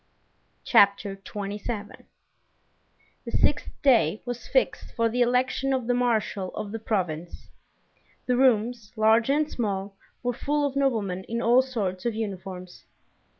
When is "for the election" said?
4.95-5.73